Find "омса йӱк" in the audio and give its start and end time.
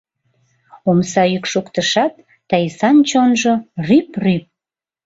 0.89-1.45